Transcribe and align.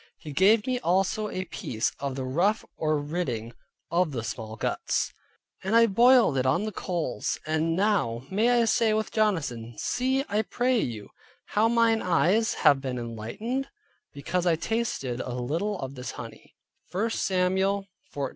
He 0.17 0.31
gave 0.33 0.65
me 0.65 0.79
also 0.79 1.29
a 1.29 1.45
piece 1.45 1.91
of 1.99 2.15
the 2.15 2.23
ruff 2.25 2.65
or 2.75 2.97
ridding 2.97 3.53
of 3.91 4.13
the 4.13 4.23
small 4.23 4.55
guts, 4.55 5.13
and 5.63 5.75
I 5.75 5.85
broiled 5.85 6.39
it 6.39 6.45
on 6.47 6.63
the 6.65 6.71
coals; 6.71 7.37
and 7.45 7.75
now 7.75 8.25
may 8.31 8.49
I 8.49 8.65
say 8.65 8.95
with 8.95 9.11
Jonathan, 9.11 9.75
"See, 9.77 10.25
I 10.27 10.41
pray 10.41 10.79
you, 10.79 11.11
how 11.49 11.67
mine 11.67 12.01
eyes 12.01 12.55
have 12.65 12.81
been 12.81 12.97
enlightened, 12.97 13.69
because 14.11 14.47
I 14.47 14.55
tasted 14.55 15.21
a 15.21 15.35
little 15.35 15.77
of 15.79 15.93
this 15.93 16.13
honey" 16.13 16.55
(1 16.91 17.11
Samuel 17.11 17.85
14.29). 18.11 18.29